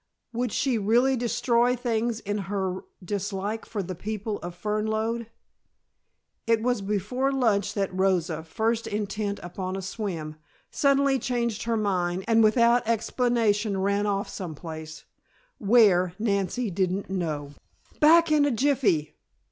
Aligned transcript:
Would 0.33 0.51
she 0.51 0.79
really 0.79 1.15
destroy 1.15 1.75
things 1.75 2.21
in 2.21 2.39
her 2.49 2.81
dislike 3.05 3.67
for 3.67 3.83
the 3.83 3.93
people 3.93 4.39
of 4.39 4.55
Fernlode? 4.59 5.27
It 6.47 6.63
was 6.63 6.81
before 6.81 7.31
lunch 7.31 7.75
that 7.75 7.93
Rosa, 7.95 8.43
first 8.43 8.87
intent 8.87 9.39
upon 9.43 9.75
a 9.75 9.81
swim, 9.83 10.37
suddenly 10.71 11.19
changed 11.19 11.65
her 11.65 11.77
mind 11.77 12.25
and 12.27 12.43
without 12.43 12.87
explanation 12.87 13.79
ran 13.79 14.07
off 14.07 14.27
some 14.27 14.55
place; 14.55 15.03
where, 15.59 16.15
Nancy 16.17 16.71
didn't 16.71 17.11
know. 17.11 17.51
"Back 17.99 18.31
in 18.31 18.43
a 18.45 18.49
jiffy!" 18.51 19.13